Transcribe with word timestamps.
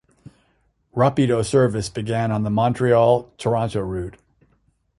"Rapido" 0.95 1.45
service 1.45 1.87
began 1.87 2.31
on 2.31 2.41
the 2.41 2.49
Montreal-Toronto 2.49 3.81
route. 3.81 4.15